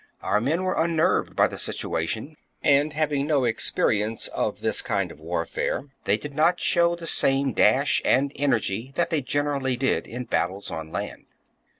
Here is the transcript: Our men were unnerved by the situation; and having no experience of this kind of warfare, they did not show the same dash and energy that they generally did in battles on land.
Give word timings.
Our 0.23 0.41
men 0.41 0.63
were 0.63 0.83
unnerved 0.83 1.35
by 1.35 1.45
the 1.45 1.59
situation; 1.59 2.35
and 2.63 2.91
having 2.91 3.27
no 3.27 3.43
experience 3.43 4.29
of 4.29 4.61
this 4.61 4.81
kind 4.81 5.11
of 5.11 5.19
warfare, 5.19 5.89
they 6.05 6.17
did 6.17 6.33
not 6.33 6.59
show 6.59 6.95
the 6.95 7.05
same 7.05 7.53
dash 7.53 8.01
and 8.03 8.31
energy 8.35 8.93
that 8.95 9.11
they 9.11 9.21
generally 9.21 9.77
did 9.77 10.07
in 10.07 10.23
battles 10.23 10.71
on 10.71 10.91
land. 10.91 11.25